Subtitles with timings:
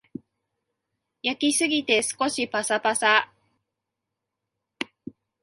[1.21, 3.31] 焼きすぎて少しパサパサ